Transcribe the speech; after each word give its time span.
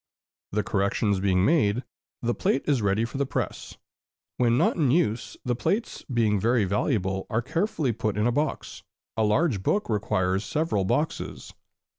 The 0.51 0.63
corrections 0.63 1.19
being 1.19 1.45
made, 1.45 1.83
the 2.23 2.33
plate 2.33 2.63
is 2.65 2.81
ready 2.81 3.05
for 3.05 3.19
the 3.19 3.25
press. 3.27 3.77
When 4.37 4.57
not 4.57 4.75
in 4.75 4.89
use, 4.89 5.37
the 5.45 5.55
plates, 5.55 6.01
being 6.11 6.39
very 6.39 6.65
valuable, 6.65 7.27
are 7.29 7.43
carefully 7.43 7.91
put 7.91 8.17
in 8.17 8.25
a 8.25 8.31
box, 8.31 8.81
a 9.15 9.23
large 9.23 9.61
book 9.61 9.89
requiring 9.91 10.39
several 10.39 10.85
boxes. 10.85 11.53